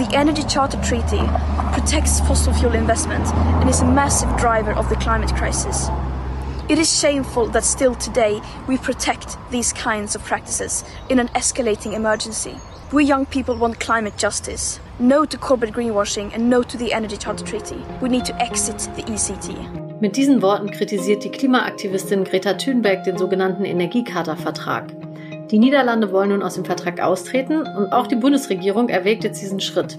The 0.00 0.16
Energy 0.16 0.44
Charter 0.44 0.80
Treaty 0.80 1.20
protects 1.74 2.20
fossil 2.20 2.54
fuel 2.54 2.72
investment 2.72 3.26
and 3.60 3.68
is 3.68 3.82
a 3.82 3.84
massive 3.84 4.34
driver 4.38 4.72
of 4.72 4.88
the 4.88 4.96
climate 4.96 5.34
crisis. 5.36 5.90
It 6.70 6.78
is 6.78 6.98
shameful 6.98 7.48
that 7.48 7.64
still 7.64 7.94
today 7.94 8.40
we 8.66 8.78
protect 8.78 9.36
these 9.50 9.74
kinds 9.74 10.14
of 10.14 10.24
practices 10.24 10.84
in 11.10 11.18
an 11.18 11.28
escalating 11.34 11.92
emergency. 11.92 12.56
We 12.92 13.04
young 13.04 13.26
people 13.26 13.56
want 13.56 13.78
climate 13.78 14.16
justice. 14.16 14.80
No 14.98 15.26
to 15.26 15.36
corporate 15.36 15.74
greenwashing 15.74 16.32
and 16.32 16.48
no 16.48 16.62
to 16.62 16.78
the 16.78 16.94
Energy 16.94 17.18
Charter 17.18 17.44
Treaty. 17.44 17.84
We 18.00 18.08
need 18.08 18.24
to 18.24 18.34
exit 18.40 18.78
the 18.96 19.02
ECT. 19.02 20.00
Mit 20.00 20.16
diesen 20.16 20.40
Worten 20.40 20.70
kritisiert 20.70 21.24
die 21.24 21.30
Klimaaktivistin 21.30 22.24
Greta 22.24 22.54
Thunberg 22.54 23.04
den 23.04 23.18
sogenannten 23.18 23.66
Energiecharta-Vertrag. 23.66 24.99
Die 25.50 25.58
Niederlande 25.58 26.12
wollen 26.12 26.28
nun 26.28 26.44
aus 26.44 26.54
dem 26.54 26.64
Vertrag 26.64 27.00
austreten 27.00 27.62
und 27.62 27.92
auch 27.92 28.06
die 28.06 28.14
Bundesregierung 28.14 28.88
erwägt 28.88 29.24
jetzt 29.24 29.42
diesen 29.42 29.58
Schritt. 29.58 29.98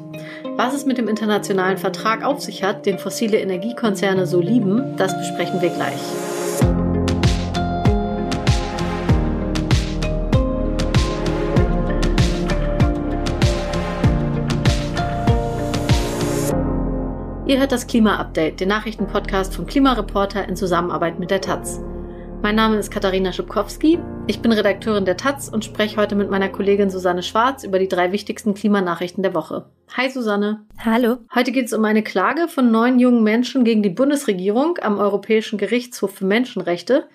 Was 0.56 0.74
es 0.74 0.86
mit 0.86 0.98
dem 0.98 1.10
internationalen 1.10 1.78
Vertrag 1.78 2.24
auf 2.24 2.40
sich 2.40 2.64
hat, 2.64 2.86
den 2.86 2.98
fossile 2.98 3.38
Energiekonzerne 3.38 4.26
so 4.26 4.40
lieben, 4.40 4.96
das 4.96 5.18
besprechen 5.18 5.62
wir 5.62 5.70
gleich. 5.70 6.00
Ihr 17.46 17.60
hört 17.60 17.74
das 17.74 17.88
Klima-Update, 17.88 18.62
den 18.62 18.70
Nachrichtenpodcast 18.70 19.54
vom 19.54 19.66
Klimareporter 19.66 20.48
in 20.48 20.56
Zusammenarbeit 20.56 21.20
mit 21.20 21.30
der 21.30 21.42
Taz. 21.42 21.82
Mein 22.42 22.56
Name 22.56 22.78
ist 22.78 22.90
Katharina 22.90 23.34
Schubkowski. 23.34 24.00
Ich 24.32 24.40
bin 24.40 24.54
Redakteurin 24.54 25.04
der 25.04 25.18
Taz 25.18 25.50
und 25.50 25.66
spreche 25.66 25.98
heute 25.98 26.16
mit 26.16 26.30
meiner 26.30 26.48
Kollegin 26.48 26.90
Susanne 26.90 27.22
Schwarz 27.22 27.66
über 27.66 27.80
die 27.80 27.90
drei 27.90 28.14
wichtigsten 28.14 28.54
Klimanachrichten 28.54 29.24
der 29.24 29.34
Woche. 29.34 29.66
Hi 29.98 30.10
Susanne. 30.10 30.66
Hallo. 30.86 31.18
Heute 31.36 31.52
geht 31.52 31.66
es 31.66 31.74
um 31.74 31.84
eine 31.84 32.02
Klage 32.02 32.48
von 32.48 32.72
neun 32.72 32.98
jungen 32.98 33.24
Menschen 33.24 33.66
gegen 33.66 33.84
die 33.84 33.90
Bundesregierung 33.90 34.78
am 34.82 35.00
Europäischen 35.00 35.58
Gerichtshof 35.58 36.16
für 36.16 36.24
Menschenrechte. 36.24 37.10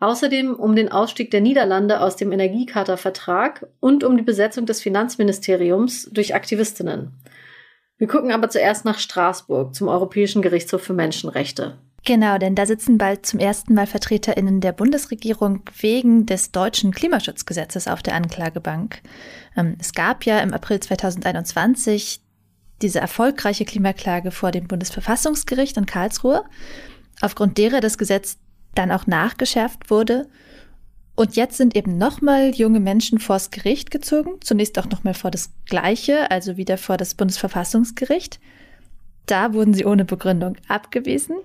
Außerdem 0.00 0.54
um 0.54 0.74
den 0.74 0.90
Ausstieg 0.90 1.30
der 1.30 1.42
Niederlande 1.42 2.00
aus 2.00 2.16
dem 2.16 2.32
Energiecharta-Vertrag 2.32 3.66
und 3.78 4.02
um 4.02 4.16
die 4.16 4.22
Besetzung 4.22 4.64
des 4.64 4.80
Finanzministeriums 4.80 6.08
durch 6.10 6.34
Aktivistinnen. 6.34 7.12
Wir 7.98 8.08
gucken 8.08 8.32
aber 8.32 8.48
zuerst 8.48 8.86
nach 8.86 8.98
Straßburg 8.98 9.74
zum 9.74 9.88
Europäischen 9.88 10.40
Gerichtshof 10.40 10.80
für 10.80 10.94
Menschenrechte. 10.94 11.76
Genau, 12.04 12.36
denn 12.36 12.56
da 12.56 12.66
sitzen 12.66 12.98
bald 12.98 13.26
zum 13.26 13.38
ersten 13.38 13.74
Mal 13.74 13.86
VertreterInnen 13.86 14.60
der 14.60 14.72
Bundesregierung 14.72 15.62
wegen 15.78 16.26
des 16.26 16.50
deutschen 16.50 16.90
Klimaschutzgesetzes 16.90 17.86
auf 17.86 18.02
der 18.02 18.14
Anklagebank. 18.14 19.02
Ähm, 19.56 19.76
es 19.78 19.92
gab 19.92 20.24
ja 20.24 20.40
im 20.40 20.52
April 20.52 20.80
2021 20.80 22.20
diese 22.82 22.98
erfolgreiche 22.98 23.64
Klimaklage 23.64 24.32
vor 24.32 24.50
dem 24.50 24.66
Bundesverfassungsgericht 24.66 25.76
in 25.76 25.86
Karlsruhe, 25.86 26.44
aufgrund 27.20 27.56
derer 27.56 27.80
das 27.80 27.98
Gesetz 27.98 28.38
dann 28.74 28.90
auch 28.90 29.06
nachgeschärft 29.06 29.88
wurde. 29.88 30.26
Und 31.14 31.36
jetzt 31.36 31.56
sind 31.56 31.76
eben 31.76 31.98
nochmal 31.98 32.52
junge 32.52 32.80
Menschen 32.80 33.20
vors 33.20 33.52
Gericht 33.52 33.92
gezogen, 33.92 34.40
zunächst 34.40 34.76
auch 34.78 34.88
nochmal 34.88 35.14
vor 35.14 35.30
das 35.30 35.50
Gleiche, 35.66 36.30
also 36.32 36.56
wieder 36.56 36.78
vor 36.78 36.96
das 36.96 37.14
Bundesverfassungsgericht. 37.14 38.40
Da 39.26 39.52
wurden 39.52 39.72
sie 39.72 39.84
ohne 39.84 40.04
Begründung 40.04 40.56
abgewiesen. 40.66 41.36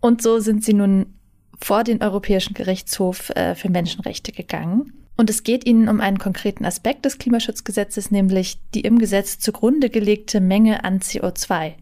Und 0.00 0.22
so 0.22 0.38
sind 0.38 0.64
sie 0.64 0.74
nun 0.74 1.14
vor 1.60 1.84
den 1.84 2.02
Europäischen 2.02 2.54
Gerichtshof 2.54 3.30
äh, 3.30 3.54
für 3.54 3.70
Menschenrechte 3.70 4.32
gegangen. 4.32 4.92
Und 5.16 5.30
es 5.30 5.42
geht 5.42 5.66
ihnen 5.66 5.88
um 5.88 6.00
einen 6.00 6.20
konkreten 6.20 6.64
Aspekt 6.64 7.04
des 7.04 7.18
Klimaschutzgesetzes, 7.18 8.12
nämlich 8.12 8.60
die 8.72 8.82
im 8.82 9.00
Gesetz 9.00 9.40
zugrunde 9.40 9.90
gelegte 9.90 10.40
Menge 10.40 10.84
an 10.84 11.00
CO2, 11.00 11.72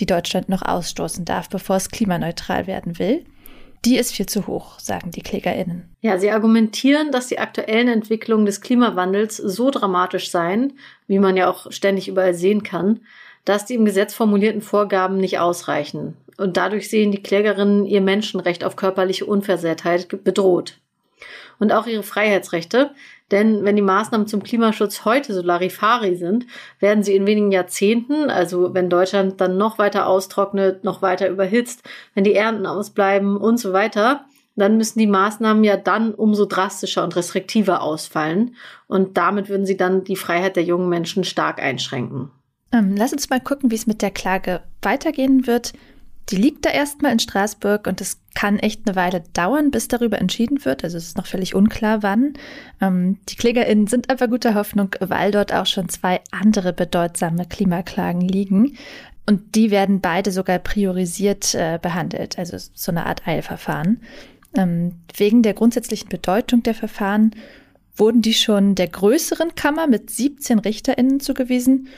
die 0.00 0.06
Deutschland 0.06 0.48
noch 0.48 0.62
ausstoßen 0.62 1.24
darf, 1.24 1.48
bevor 1.48 1.76
es 1.76 1.90
klimaneutral 1.90 2.66
werden 2.66 2.98
will. 2.98 3.24
Die 3.84 3.96
ist 3.96 4.12
viel 4.12 4.26
zu 4.26 4.48
hoch, 4.48 4.80
sagen 4.80 5.12
die 5.12 5.22
KlägerInnen. 5.22 5.88
Ja, 6.00 6.18
sie 6.18 6.32
argumentieren, 6.32 7.12
dass 7.12 7.28
die 7.28 7.38
aktuellen 7.38 7.88
Entwicklungen 7.88 8.44
des 8.44 8.60
Klimawandels 8.60 9.36
so 9.36 9.70
dramatisch 9.70 10.30
seien, 10.30 10.74
wie 11.06 11.20
man 11.20 11.36
ja 11.36 11.48
auch 11.48 11.70
ständig 11.70 12.08
überall 12.08 12.34
sehen 12.34 12.64
kann, 12.64 13.00
dass 13.44 13.64
die 13.66 13.74
im 13.74 13.84
Gesetz 13.84 14.12
formulierten 14.12 14.60
Vorgaben 14.60 15.16
nicht 15.16 15.38
ausreichen. 15.38 16.16
Und 16.36 16.56
dadurch 16.56 16.88
sehen 16.88 17.12
die 17.12 17.22
Klägerinnen 17.22 17.86
ihr 17.86 18.00
Menschenrecht 18.00 18.64
auf 18.64 18.76
körperliche 18.76 19.26
Unversehrtheit 19.26 20.24
bedroht. 20.24 20.78
Und 21.58 21.72
auch 21.72 21.86
ihre 21.86 22.02
Freiheitsrechte, 22.02 22.90
denn 23.30 23.64
wenn 23.64 23.76
die 23.76 23.82
Maßnahmen 23.82 24.26
zum 24.26 24.42
Klimaschutz 24.42 25.04
heute 25.04 25.34
so 25.34 25.42
Larifari 25.42 26.16
sind, 26.16 26.46
werden 26.80 27.04
sie 27.04 27.14
in 27.14 27.26
wenigen 27.26 27.52
Jahrzehnten, 27.52 28.30
also 28.30 28.74
wenn 28.74 28.90
Deutschland 28.90 29.40
dann 29.40 29.56
noch 29.56 29.78
weiter 29.78 30.06
austrocknet, 30.06 30.84
noch 30.84 31.02
weiter 31.02 31.28
überhitzt, 31.28 31.82
wenn 32.14 32.24
die 32.24 32.34
Ernten 32.34 32.66
ausbleiben 32.66 33.36
und 33.36 33.58
so 33.58 33.72
weiter, 33.72 34.24
dann 34.56 34.76
müssen 34.76 34.98
die 34.98 35.06
Maßnahmen 35.06 35.62
ja 35.64 35.76
dann 35.76 36.12
umso 36.12 36.44
drastischer 36.44 37.04
und 37.04 37.14
restriktiver 37.14 37.82
ausfallen. 37.82 38.56
Und 38.88 39.16
damit 39.16 39.48
würden 39.48 39.64
sie 39.64 39.76
dann 39.76 40.04
die 40.04 40.16
Freiheit 40.16 40.56
der 40.56 40.64
jungen 40.64 40.88
Menschen 40.88 41.24
stark 41.24 41.62
einschränken. 41.62 42.30
Ähm, 42.72 42.94
lass 42.96 43.12
uns 43.12 43.30
mal 43.30 43.40
gucken, 43.40 43.70
wie 43.70 43.76
es 43.76 43.86
mit 43.86 44.02
der 44.02 44.10
Klage 44.10 44.62
weitergehen 44.82 45.46
wird. 45.46 45.72
Die 46.30 46.36
liegt 46.36 46.64
da 46.64 46.70
erstmal 46.70 47.12
in 47.12 47.18
Straßburg 47.18 47.88
und 47.88 48.00
es 48.00 48.20
kann 48.34 48.58
echt 48.58 48.86
eine 48.86 48.94
Weile 48.94 49.24
dauern, 49.32 49.72
bis 49.72 49.88
darüber 49.88 50.18
entschieden 50.18 50.64
wird. 50.64 50.84
Also 50.84 50.96
es 50.96 51.08
ist 51.08 51.16
noch 51.16 51.26
völlig 51.26 51.54
unklar, 51.54 52.02
wann. 52.02 52.34
Ähm, 52.80 53.18
die 53.28 53.34
KlägerInnen 53.34 53.88
sind 53.88 54.10
aber 54.10 54.28
guter 54.28 54.54
Hoffnung, 54.54 54.94
weil 55.00 55.32
dort 55.32 55.52
auch 55.52 55.66
schon 55.66 55.88
zwei 55.88 56.20
andere 56.30 56.72
bedeutsame 56.72 57.46
Klimaklagen 57.46 58.20
liegen. 58.20 58.76
Und 59.26 59.56
die 59.56 59.70
werden 59.70 60.00
beide 60.00 60.30
sogar 60.30 60.58
priorisiert 60.60 61.54
äh, 61.54 61.78
behandelt, 61.80 62.38
also 62.38 62.56
so 62.58 62.92
eine 62.92 63.06
Art 63.06 63.26
Eilverfahren. 63.26 64.00
Ähm, 64.54 64.92
wegen 65.16 65.42
der 65.42 65.54
grundsätzlichen 65.54 66.08
Bedeutung 66.08 66.62
der 66.62 66.74
Verfahren 66.74 67.34
wurden 67.96 68.22
die 68.22 68.34
schon 68.34 68.76
der 68.76 68.88
größeren 68.88 69.54
Kammer 69.56 69.86
mit 69.88 70.10
17 70.10 70.60
RichterInnen 70.60 71.20
zugewiesen. 71.20 71.88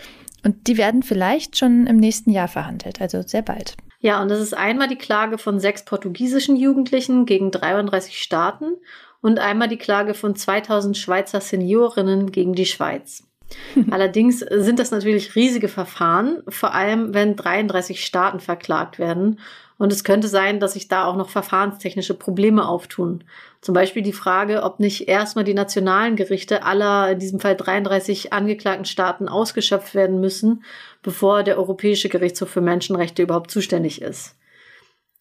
Und 0.42 0.66
die 0.66 0.76
werden 0.76 1.02
vielleicht 1.02 1.58
schon 1.58 1.86
im 1.86 1.98
nächsten 1.98 2.30
Jahr 2.30 2.48
verhandelt, 2.48 3.00
also 3.00 3.22
sehr 3.22 3.42
bald. 3.42 3.76
Ja, 4.02 4.20
und 4.20 4.28
das 4.30 4.40
ist 4.40 4.52
einmal 4.52 4.88
die 4.88 4.98
Klage 4.98 5.38
von 5.38 5.60
sechs 5.60 5.84
portugiesischen 5.84 6.56
Jugendlichen 6.56 7.24
gegen 7.24 7.52
33 7.52 8.20
Staaten 8.20 8.74
und 9.20 9.38
einmal 9.38 9.68
die 9.68 9.78
Klage 9.78 10.12
von 10.14 10.34
2000 10.34 10.98
Schweizer 10.98 11.40
Seniorinnen 11.40 12.32
gegen 12.32 12.52
die 12.54 12.66
Schweiz. 12.66 13.22
Allerdings 13.90 14.40
sind 14.40 14.80
das 14.80 14.90
natürlich 14.90 15.36
riesige 15.36 15.68
Verfahren, 15.68 16.42
vor 16.48 16.74
allem 16.74 17.14
wenn 17.14 17.36
33 17.36 18.04
Staaten 18.04 18.40
verklagt 18.40 18.98
werden. 18.98 19.38
Und 19.78 19.92
es 19.92 20.04
könnte 20.04 20.28
sein, 20.28 20.60
dass 20.60 20.74
sich 20.74 20.88
da 20.88 21.06
auch 21.06 21.16
noch 21.16 21.28
verfahrenstechnische 21.28 22.14
Probleme 22.14 22.68
auftun. 22.68 23.24
Zum 23.60 23.74
Beispiel 23.74 24.02
die 24.02 24.12
Frage, 24.12 24.62
ob 24.62 24.80
nicht 24.80 25.08
erstmal 25.08 25.44
die 25.44 25.54
nationalen 25.54 26.16
Gerichte 26.16 26.64
aller, 26.64 27.10
in 27.10 27.18
diesem 27.18 27.40
Fall 27.40 27.56
33 27.56 28.32
angeklagten 28.32 28.84
Staaten 28.84 29.28
ausgeschöpft 29.28 29.94
werden 29.94 30.20
müssen, 30.20 30.64
bevor 31.02 31.42
der 31.42 31.58
Europäische 31.58 32.08
Gerichtshof 32.08 32.50
für 32.50 32.60
Menschenrechte 32.60 33.22
überhaupt 33.22 33.50
zuständig 33.50 34.02
ist. 34.02 34.36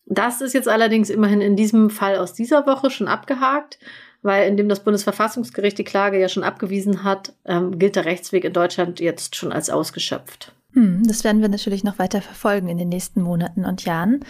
Das 0.06 0.42
ist 0.42 0.54
jetzt 0.54 0.68
allerdings 0.68 1.10
immerhin 1.10 1.42
in 1.42 1.56
diesem 1.56 1.90
Fall 1.90 2.18
aus 2.18 2.34
dieser 2.34 2.66
Woche 2.66 2.90
schon 2.90 3.08
abgehakt 3.08 3.78
weil 4.22 4.48
indem 4.48 4.70
das 4.70 4.84
Bundesverfassungsgericht 4.84 5.78
die 5.78 5.84
Klage 5.84 6.20
ja 6.20 6.30
schon 6.30 6.44
abgewiesen 6.44 7.04
hat, 7.04 7.34
ähm, 7.46 7.80
gilt 7.80 7.96
der 7.96 8.06
Rechtsweg 8.06 8.44
in 8.44 8.54
Deutschland 8.54 9.00
jetzt 9.00 9.36
schon 9.36 9.52
als 9.52 9.70
ausgeschöpft. 9.70 10.54
Hm, 10.74 11.04
das 11.06 11.24
werden 11.24 11.42
wir 11.42 11.50
natürlich 11.50 11.84
noch 11.84 12.00
weiter 12.00 12.22
verfolgen 12.22 12.70
in 12.70 12.78
den 12.78 12.90
nächsten 12.90 13.22
Monaten 13.22 13.66
und 13.66 13.84
Jahren. 13.84 14.22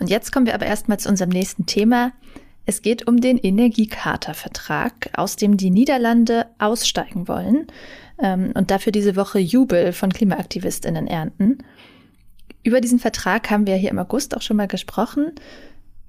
Und 0.00 0.10
jetzt 0.10 0.32
kommen 0.32 0.46
wir 0.46 0.54
aber 0.54 0.66
erstmal 0.66 0.98
zu 0.98 1.08
unserem 1.08 1.30
nächsten 1.30 1.66
Thema. 1.66 2.12
Es 2.68 2.82
geht 2.82 3.08
um 3.08 3.18
den 3.18 3.38
Energiecharta-Vertrag, 3.38 5.08
aus 5.14 5.36
dem 5.36 5.56
die 5.56 5.70
Niederlande 5.70 6.44
aussteigen 6.58 7.26
wollen 7.26 7.66
ähm, 8.18 8.52
und 8.52 8.70
dafür 8.70 8.92
diese 8.92 9.16
Woche 9.16 9.38
Jubel 9.38 9.94
von 9.94 10.12
KlimaaktivistInnen 10.12 11.06
ernten. 11.06 11.64
Über 12.62 12.82
diesen 12.82 12.98
Vertrag 12.98 13.48
haben 13.50 13.66
wir 13.66 13.76
hier 13.76 13.90
im 13.90 13.98
August 13.98 14.36
auch 14.36 14.42
schon 14.42 14.58
mal 14.58 14.68
gesprochen. 14.68 15.32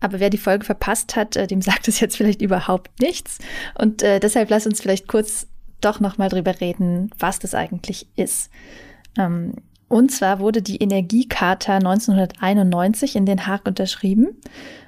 Aber 0.02 0.20
wer 0.20 0.30
die 0.30 0.38
Folge 0.38 0.66
verpasst 0.66 1.16
hat, 1.16 1.38
äh, 1.38 1.48
dem 1.48 1.62
sagt 1.62 1.88
es 1.88 2.02
jetzt 2.02 2.18
vielleicht 2.18 2.42
überhaupt 2.42 2.92
nichts. 3.00 3.38
Und 3.76 4.04
äh, 4.04 4.20
deshalb 4.20 4.50
lass 4.50 4.68
uns 4.68 4.82
vielleicht 4.82 5.08
kurz 5.08 5.48
doch 5.80 6.02
nochmal 6.02 6.28
drüber 6.28 6.60
reden, 6.60 7.10
was 7.18 7.40
das 7.40 7.56
eigentlich 7.56 8.06
ist. 8.18 8.52
Ähm, 9.18 9.54
und 9.90 10.12
zwar 10.12 10.40
wurde 10.40 10.62
die 10.62 10.78
Energiecharta 10.78 11.78
1991 11.78 13.16
in 13.16 13.26
Den 13.26 13.48
Haag 13.48 13.66
unterschrieben. 13.66 14.28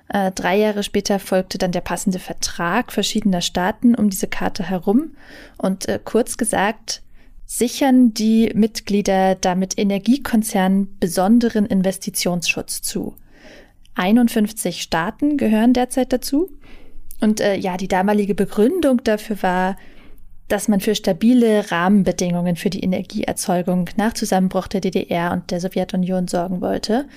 Äh, 0.08 0.32
drei 0.32 0.58
Jahre 0.58 0.84
später 0.84 1.20
folgte 1.20 1.58
dann 1.58 1.72
der 1.72 1.82
passende 1.82 2.20
Vertrag 2.20 2.92
verschiedener 2.92 3.42
Staaten 3.42 3.96
um 3.96 4.10
diese 4.10 4.28
Charta 4.28 4.64
herum. 4.64 5.16
Und 5.58 5.88
äh, 5.90 6.00
kurz 6.04 6.38
gesagt, 6.38 7.02
sichern 7.46 8.14
die 8.14 8.52
Mitglieder 8.54 9.36
damit 9.36 9.78
Energiekonzernen 9.78 10.98
besonderen 11.00 11.66
Investitionsschutz 11.66 12.82
zu. 12.82 13.16
51 13.96 14.82
Staaten 14.82 15.36
gehören 15.36 15.74
derzeit 15.74 16.14
dazu. 16.14 16.50
Und 17.22 17.42
äh, 17.42 17.56
ja, 17.56 17.76
die 17.78 17.88
damalige 17.88 18.36
Begründung 18.36 19.04
dafür 19.04 19.42
war, 19.42 19.78
dass 20.52 20.68
man 20.68 20.82
für 20.82 20.96
stabile 20.96 21.72
Rahmenbedingungen 21.72 22.58
für 22.58 22.70
die 22.70 22.82
Energieerzeugung 22.82 23.90
nach 23.96 24.14
Zusammenbruch 24.14 24.68
der 24.68 24.82
DDR 24.82 25.32
und 25.32 25.50
der 25.50 25.62
Sowjetunion 25.62 26.28
sorgen 26.28 26.60
wollte. 26.60 27.08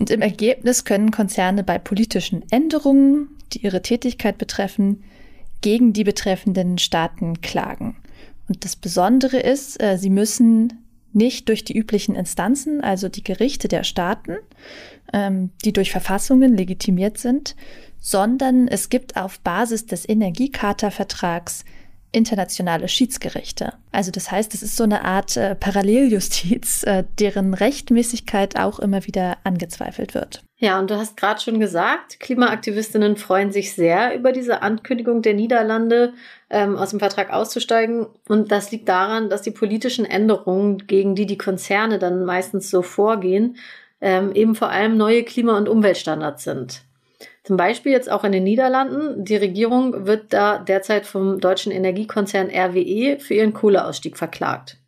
Und 0.00 0.10
im 0.10 0.22
Ergebnis 0.22 0.84
können 0.84 1.12
Konzerne 1.12 1.62
bei 1.62 1.78
politischen 1.78 2.42
Änderungen, 2.50 3.28
die 3.52 3.64
ihre 3.64 3.82
Tätigkeit 3.82 4.38
betreffen, 4.38 5.04
gegen 5.60 5.92
die 5.92 6.02
betreffenden 6.02 6.78
Staaten 6.78 7.40
klagen. 7.42 7.96
Und 8.48 8.64
das 8.64 8.74
Besondere 8.74 9.38
ist, 9.38 9.80
äh, 9.80 9.96
sie 9.96 10.10
müssen 10.10 10.72
nicht 11.12 11.48
durch 11.48 11.62
die 11.62 11.76
üblichen 11.76 12.16
Instanzen, 12.16 12.80
also 12.80 13.08
die 13.08 13.22
Gerichte 13.22 13.68
der 13.68 13.84
Staaten, 13.84 14.36
ähm, 15.12 15.50
die 15.64 15.72
durch 15.72 15.92
Verfassungen 15.92 16.56
legitimiert 16.56 17.18
sind, 17.18 17.54
sondern 18.00 18.66
es 18.66 18.88
gibt 18.88 19.16
auf 19.16 19.38
Basis 19.40 19.86
des 19.86 20.08
Energiecharta-Vertrags 20.08 21.64
internationale 22.12 22.88
Schiedsgerichte. 22.88 23.72
Also 23.90 24.10
das 24.10 24.30
heißt, 24.30 24.54
es 24.54 24.62
ist 24.62 24.76
so 24.76 24.84
eine 24.84 25.04
Art 25.04 25.36
äh, 25.36 25.54
Paralleljustiz, 25.54 26.84
äh, 26.84 27.04
deren 27.18 27.54
Rechtmäßigkeit 27.54 28.58
auch 28.58 28.78
immer 28.78 29.06
wieder 29.06 29.38
angezweifelt 29.44 30.14
wird. 30.14 30.44
Ja, 30.58 30.78
und 30.78 30.90
du 30.90 30.96
hast 30.96 31.16
gerade 31.16 31.40
schon 31.40 31.58
gesagt, 31.58 32.20
Klimaaktivistinnen 32.20 33.16
freuen 33.16 33.50
sich 33.50 33.74
sehr 33.74 34.14
über 34.14 34.30
diese 34.30 34.62
Ankündigung 34.62 35.20
der 35.20 35.34
Niederlande, 35.34 36.12
ähm, 36.50 36.76
aus 36.76 36.90
dem 36.90 37.00
Vertrag 37.00 37.32
auszusteigen. 37.32 38.06
Und 38.28 38.52
das 38.52 38.70
liegt 38.70 38.88
daran, 38.88 39.28
dass 39.28 39.42
die 39.42 39.50
politischen 39.50 40.04
Änderungen, 40.04 40.86
gegen 40.86 41.16
die 41.16 41.26
die 41.26 41.38
Konzerne 41.38 41.98
dann 41.98 42.24
meistens 42.24 42.70
so 42.70 42.82
vorgehen, 42.82 43.56
ähm, 44.00 44.32
eben 44.34 44.54
vor 44.54 44.68
allem 44.68 44.96
neue 44.96 45.24
Klima- 45.24 45.56
und 45.56 45.68
Umweltstandards 45.68 46.44
sind. 46.44 46.82
Zum 47.44 47.56
Beispiel 47.56 47.92
jetzt 47.92 48.10
auch 48.10 48.22
in 48.24 48.32
den 48.32 48.44
Niederlanden. 48.44 49.24
Die 49.24 49.36
Regierung 49.36 50.06
wird 50.06 50.32
da 50.32 50.58
derzeit 50.58 51.06
vom 51.06 51.40
deutschen 51.40 51.72
Energiekonzern 51.72 52.50
RWE 52.50 53.18
für 53.18 53.34
ihren 53.34 53.52
Kohleausstieg 53.52 54.16
verklagt. 54.16 54.78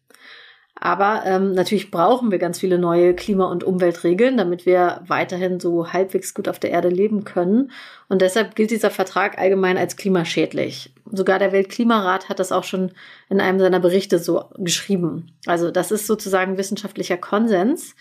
Aber 0.76 1.22
ähm, 1.24 1.52
natürlich 1.52 1.90
brauchen 1.90 2.30
wir 2.30 2.38
ganz 2.38 2.58
viele 2.58 2.78
neue 2.78 3.14
Klima- 3.14 3.50
und 3.50 3.64
Umweltregeln, 3.64 4.36
damit 4.36 4.66
wir 4.66 5.02
weiterhin 5.06 5.58
so 5.58 5.92
halbwegs 5.92 6.34
gut 6.34 6.48
auf 6.48 6.58
der 6.58 6.70
Erde 6.70 6.88
leben 6.88 7.24
können. 7.24 7.70
Und 8.08 8.20
deshalb 8.20 8.54
gilt 8.54 8.70
dieser 8.70 8.90
Vertrag 8.90 9.38
allgemein 9.38 9.78
als 9.78 9.96
klimaschädlich. 9.96 10.92
Sogar 11.10 11.38
der 11.38 11.52
Weltklimarat 11.52 12.28
hat 12.28 12.38
das 12.38 12.52
auch 12.52 12.64
schon 12.64 12.92
in 13.30 13.40
einem 13.40 13.60
seiner 13.60 13.80
Berichte 13.80 14.18
so 14.18 14.44
geschrieben. 14.58 15.32
Also 15.46 15.70
das 15.70 15.90
ist 15.90 16.06
sozusagen 16.06 16.58
wissenschaftlicher 16.58 17.16
Konsens. 17.16 17.94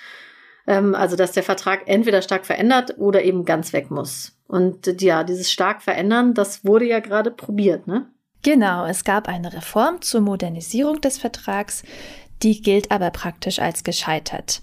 Ähm, 0.65 0.95
also 0.95 1.15
dass 1.15 1.33
der 1.33 1.43
Vertrag 1.43 1.83
entweder 1.87 2.21
stark 2.21 2.45
verändert 2.45 2.95
oder 2.97 3.23
eben 3.23 3.45
ganz 3.45 3.73
weg 3.73 3.91
muss. 3.91 4.37
Und 4.47 5.01
ja, 5.01 5.23
dieses 5.23 5.51
stark 5.51 5.81
verändern, 5.81 6.33
das 6.33 6.63
wurde 6.63 6.85
ja 6.85 6.99
gerade 6.99 7.31
probiert, 7.31 7.87
ne? 7.87 8.07
Genau, 8.43 8.85
es 8.85 9.05
gab 9.05 9.29
eine 9.29 9.53
Reform 9.53 10.01
zur 10.01 10.19
Modernisierung 10.19 10.99
des 10.99 11.17
Vertrags, 11.17 11.83
die 12.43 12.61
gilt 12.61 12.91
aber 12.91 13.09
praktisch 13.09 13.59
als 13.59 13.83
gescheitert. 13.83 14.61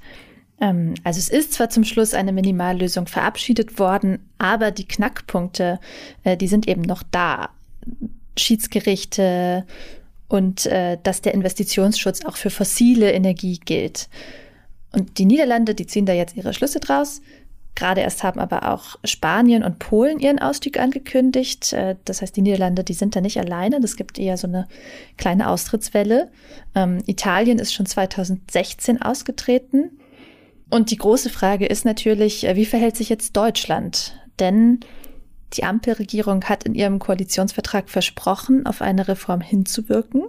Ähm, 0.61 0.95
also 1.03 1.19
es 1.19 1.29
ist 1.29 1.55
zwar 1.55 1.71
zum 1.71 1.85
Schluss 1.85 2.15
eine 2.15 2.33
Minimallösung 2.33 3.07
verabschiedet 3.07 3.79
worden, 3.79 4.31
aber 4.39 4.71
die 4.71 4.87
Knackpunkte, 4.87 5.81
äh, 6.25 6.37
die 6.37 6.49
sind 6.49 6.69
eben 6.69 6.83
noch 6.83 7.03
da. 7.11 7.51
Schiedsgerichte 8.39 9.67
und 10.29 10.67
äh, 10.67 10.99
dass 11.03 11.23
der 11.23 11.35
Investitionsschutz 11.35 12.25
auch 12.25 12.37
für 12.37 12.51
fossile 12.51 13.13
Energie 13.13 13.59
gilt. 13.59 14.09
Und 14.93 15.19
die 15.19 15.25
Niederlande, 15.25 15.75
die 15.75 15.87
ziehen 15.87 16.07
da 16.07 16.13
jetzt 16.13 16.37
ihre 16.37 16.53
Schlüsse 16.53 16.81
draus. 16.81 17.21
Gerade 17.75 18.01
erst 18.01 18.25
haben 18.25 18.41
aber 18.41 18.73
auch 18.73 18.99
Spanien 19.05 19.63
und 19.63 19.79
Polen 19.79 20.19
ihren 20.19 20.39
Ausstieg 20.39 20.79
angekündigt. 20.79 21.73
Äh, 21.73 21.97
das 22.05 22.21
heißt, 22.21 22.37
die 22.37 22.43
Niederlande, 22.43 22.85
die 22.85 22.95
sind 22.95 23.17
da 23.17 23.21
nicht 23.21 23.39
alleine. 23.39 23.81
Das 23.81 23.97
gibt 23.97 24.19
eher 24.19 24.37
so 24.37 24.49
eine 24.49 24.67
kleine 25.17 25.49
Austrittswelle. 25.49 26.31
Ähm, 26.75 26.99
Italien 27.07 27.59
ist 27.59 27.73
schon 27.73 27.87
2016 27.87 29.01
ausgetreten. 29.01 29.99
Und 30.69 30.91
die 30.91 30.97
große 30.97 31.31
Frage 31.31 31.67
ist 31.67 31.85
natürlich, 31.85 32.47
äh, 32.47 32.57
wie 32.57 32.67
verhält 32.67 32.97
sich 32.97 33.09
jetzt 33.09 33.37
Deutschland? 33.37 34.17
Denn 34.39 34.81
die 35.55 35.65
Ampelregierung 35.65 36.45
hat 36.45 36.65
in 36.65 36.75
ihrem 36.75 36.99
Koalitionsvertrag 36.99 37.89
versprochen, 37.89 38.67
auf 38.67 38.83
eine 38.83 39.09
Reform 39.09 39.41
hinzuwirken. 39.41 40.25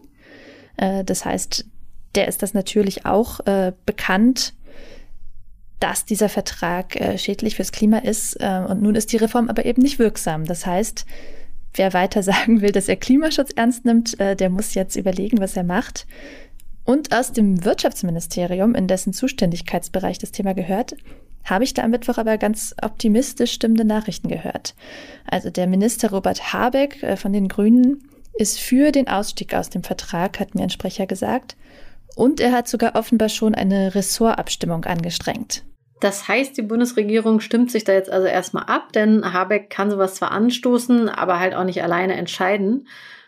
Äh, 0.78 1.04
das 1.04 1.25
heißt, 1.25 1.66
der 2.16 2.28
ist 2.28 2.42
das 2.44 2.54
natürlich 2.54 3.06
auch 3.06 3.40
äh, 3.42 3.74
bekannt, 3.86 4.54
dass 5.80 6.06
dieser 6.06 6.30
Vertrag 6.30 6.96
äh, 6.96 7.18
schädlich 7.18 7.56
fürs 7.56 7.72
Klima 7.72 7.98
ist. 8.00 8.40
Äh, 8.40 8.63
und 8.68 8.81
nun 8.81 8.96
ist 8.96 9.12
die 9.12 9.18
Reform 9.18 9.50
aber 9.50 9.66
eben 9.66 9.81
nicht 9.81 10.00
wirksam. 10.00 10.46
Das 10.46 10.66
heißt, 10.66 11.06
wer 11.74 11.94
weiter 11.94 12.24
sagen 12.24 12.62
will, 12.62 12.72
dass 12.72 12.88
er 12.88 12.96
Klimaschutz 12.96 13.52
ernst 13.56 13.86
nimmt, 13.86 14.19
äh, 14.19 14.36
der 14.36 14.50
muss 14.50 14.74
jetzt 14.74 14.96
überlegen, 14.96 15.40
was 15.40 15.58
er 15.58 15.63
macht. 15.63 16.06
Und 16.84 17.16
aus 17.16 17.31
dem 17.31 17.63
Wirtschaftsministerium, 17.63 18.75
in 18.75 18.88
dessen 18.88 19.13
Zuständigkeitsbereich 19.13 20.18
das 20.18 20.31
Thema 20.31 20.54
gehört, 20.54 20.96
habe 21.44 21.63
ich 21.63 21.74
da 21.74 21.84
am 21.84 21.92
Mittwoch 21.92 22.18
aber 22.18 22.38
ganz 22.38 22.75
optimistisch 22.81 23.54
stimmende 23.54 23.86
Nachrichten 23.86 24.28
gehört. 24.28 24.75
Also 25.25 25.50
der 25.50 25.68
Minister 25.68 26.12
Robert 26.12 26.54
Habeck 26.54 27.02
äh, 27.02 27.18
von 27.18 27.34
den 27.34 27.48
Grünen 27.48 28.04
ist 28.34 28.60
für 28.60 28.92
den 28.92 29.08
Ausstieg 29.08 29.54
aus 29.54 29.69
dem 29.69 29.84
Vertrag, 29.84 30.40
hat 30.40 30.56
mir 30.56 30.63
ein 30.63 30.69
Sprecher 30.69 31.08
gesagt. 31.08 31.56
Und 32.16 32.40
er 32.40 32.52
hat 32.52 32.68
sogar 32.68 32.96
offenbar 32.96 33.30
schon 33.30 33.56
eine 33.56 33.96
Ressortabstimmung 33.96 34.86
angestrengt. 34.86 35.63
Das 36.02 36.28
heißt, 36.28 36.58
die 36.58 36.63
Bundesregierung 36.63 37.40
stimmt 37.42 37.72
sich 37.72 37.84
da 37.84 37.94
jetzt 37.94 38.10
also 38.10 38.28
erstmal 38.28 38.63
ab, 38.63 38.92
denn 38.94 39.34
Habeck 39.34 39.69
kann 39.69 39.92
sowas 39.92 40.16
zwar 40.16 40.31
anstoßen, 40.31 41.10
aber 41.10 41.40
halt 41.40 41.54
auch 41.54 41.63
nicht 41.63 41.84
alleine 41.84 42.16
entscheiden. 42.16 42.88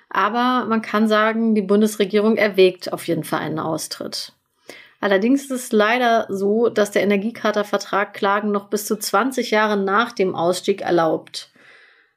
Aber 0.09 0.65
man 0.68 0.81
kann 0.81 1.07
sagen, 1.07 1.53
die 1.53 1.62
Bundesregierung 1.62 2.35
erwägt 2.35 2.91
auf 2.91 3.07
jeden 3.07 3.24
Fall 3.24 3.39
einen 3.39 3.59
Austritt. 3.59 4.33
Allerdings 5.00 5.44
ist 5.44 5.51
es 5.51 5.71
leider 5.71 6.27
so, 6.30 6.69
dass 6.69 6.91
der 6.91 7.03
Energiecharta-Vertrag 7.03 8.13
Klagen 8.13 8.51
noch 8.51 8.69
bis 8.69 8.85
zu 8.85 8.97
20 8.97 9.51
Jahre 9.51 9.77
nach 9.77 10.12
dem 10.12 10.33
Ausstieg 10.33 10.81
erlaubt. 10.81 11.51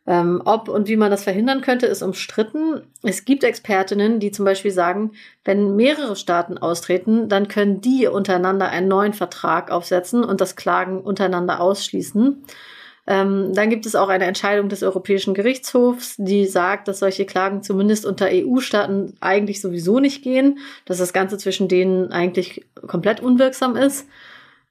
Ähm, 0.08 0.40
ob 0.44 0.68
und 0.68 0.86
wie 0.88 0.96
man 0.96 1.10
das 1.10 1.24
verhindern 1.24 1.62
könnte, 1.62 1.86
ist 1.86 2.02
umstritten. 2.02 2.82
Es 3.02 3.24
gibt 3.24 3.42
Expertinnen, 3.42 4.20
die 4.20 4.30
zum 4.30 4.44
Beispiel 4.44 4.70
sagen, 4.70 5.12
wenn 5.44 5.74
mehrere 5.74 6.14
Staaten 6.14 6.58
austreten, 6.58 7.28
dann 7.28 7.48
können 7.48 7.80
die 7.80 8.06
untereinander 8.06 8.68
einen 8.68 8.88
neuen 8.88 9.14
Vertrag 9.14 9.70
aufsetzen 9.70 10.22
und 10.22 10.40
das 10.40 10.54
Klagen 10.54 11.00
untereinander 11.00 11.60
ausschließen. 11.60 12.44
Ähm, 13.08 13.52
dann 13.54 13.70
gibt 13.70 13.86
es 13.86 13.94
auch 13.94 14.08
eine 14.08 14.24
Entscheidung 14.24 14.68
des 14.68 14.82
Europäischen 14.82 15.34
Gerichtshofs, 15.34 16.16
die 16.18 16.46
sagt, 16.46 16.88
dass 16.88 17.00
solche 17.00 17.24
Klagen 17.24 17.62
zumindest 17.62 18.04
unter 18.04 18.28
EU-Staaten 18.30 19.14
eigentlich 19.20 19.60
sowieso 19.60 20.00
nicht 20.00 20.22
gehen, 20.22 20.58
dass 20.86 20.98
das 20.98 21.12
Ganze 21.12 21.38
zwischen 21.38 21.68
denen 21.68 22.10
eigentlich 22.10 22.64
komplett 22.86 23.20
unwirksam 23.20 23.76
ist. 23.76 24.08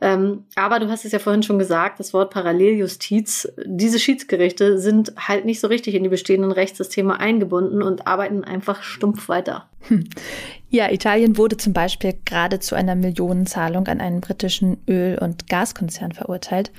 Ähm, 0.05 0.43
aber 0.53 0.79
du 0.79 0.87
hast 0.87 1.03
es 1.03 1.13
ja 1.13 1.17
vorhin 1.17 1.41
schon 1.41 1.57
gesagt, 1.57 1.99
das 1.99 2.13
Wort 2.13 2.31
Paralleljustiz. 2.31 3.51
Diese 3.65 3.97
Schiedsgerichte 3.97 4.77
sind 4.77 5.11
halt 5.17 5.45
nicht 5.45 5.59
so 5.59 5.67
richtig 5.67 5.95
in 5.95 6.03
die 6.03 6.09
bestehenden 6.09 6.51
Rechtssysteme 6.51 7.19
eingebunden 7.19 7.81
und 7.81 8.05
arbeiten 8.05 8.43
einfach 8.43 8.83
stumpf 8.83 9.29
weiter. 9.29 9.67
Ja, 10.69 10.91
Italien 10.91 11.37
wurde 11.37 11.57
zum 11.57 11.73
Beispiel 11.73 12.15
gerade 12.25 12.59
zu 12.59 12.75
einer 12.75 12.95
Millionenzahlung 12.95 13.87
an 13.87 14.01
einen 14.01 14.19
britischen 14.19 14.77
Öl- 14.87 15.17
und 15.17 15.47
Gaskonzern 15.47 16.11
verurteilt, 16.11 16.71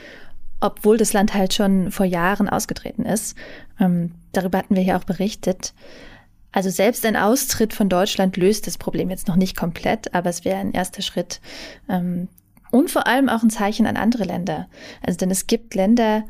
obwohl 0.61 0.97
das 0.97 1.13
Land 1.13 1.33
halt 1.33 1.55
schon 1.55 1.91
vor 1.91 2.05
Jahren 2.05 2.49
ausgetreten 2.49 3.07
ist. 3.07 3.37
Ähm, 3.81 4.13
darüber 4.33 4.59
hatten 4.59 4.77
wir 4.77 4.83
ja 4.83 4.99
auch 4.99 5.05
berichtet. 5.05 5.73
Also 6.53 6.69
selbst 6.69 7.07
ein 7.07 7.17
Austritt 7.17 7.73
von 7.73 7.89
Deutschland 7.89 8.37
löst 8.37 8.67
das 8.67 8.77
Problem 8.77 9.09
jetzt 9.09 9.29
noch 9.29 9.37
nicht 9.37 9.57
komplett, 9.57 10.15
aber 10.15 10.31
es 10.31 10.45
wäre 10.45 10.59
ein 10.59 10.73
erster 10.73 11.03
Schritt. 11.03 11.41
Ähm, 11.89 12.29
und 12.77 12.91
vor 12.91 13.07
allem 13.07 13.29
auch 13.29 13.43
ein 13.43 13.51
Zeichen 13.51 13.87
an 13.87 13.97
andere 13.97 14.25
Länder. 14.25 14.69
Also 15.03 15.17
denn 15.19 15.31
es 15.31 15.47
gibt 15.47 15.75
Länder, 15.75 16.25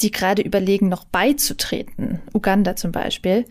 die 0.00 0.10
gerade 0.10 0.42
überlegen, 0.42 0.88
noch 0.88 1.04
beizutreten. 1.04 2.20
Uganda 2.32 2.76
zum 2.76 2.92
Beispiel. 2.92 3.44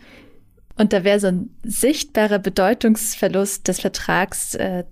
Und 0.78 0.94
da 0.94 1.04
wäre 1.04 1.20
so 1.20 1.28
ein 1.28 1.50
sichtbarer 1.63 2.40
Bedeutungsverlust 2.40 3.68
des 3.68 3.80
Vertrags 3.80 4.56
äh, 4.56 4.84